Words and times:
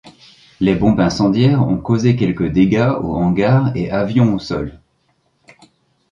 Les 0.59 0.73
bombes 0.73 0.99
incendiaires 0.99 1.61
ont 1.61 1.77
causé 1.77 2.15
quelques 2.15 2.47
dégâts 2.51 2.89
aux 3.03 3.13
hangars 3.17 3.71
et 3.75 3.91
avions 3.91 4.33
au 4.33 4.39
sol. 4.39 4.79